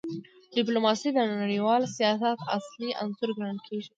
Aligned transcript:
ډیپلوماسي 0.55 1.09
د 1.13 1.19
نړیوال 1.41 1.81
سیاست 1.97 2.39
اصلي 2.57 2.89
عنصر 3.01 3.29
ګڼل 3.37 3.59
کېږي. 3.67 3.89